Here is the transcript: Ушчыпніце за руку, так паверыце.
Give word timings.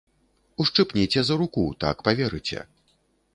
Ушчыпніце 0.63 1.19
за 1.27 1.37
руку, 1.41 1.67
так 1.85 2.03
паверыце. 2.09 2.59